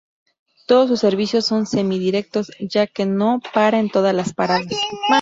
[0.65, 4.65] Todos sus servicios son semi-directos, ya que no para en todas las paradas.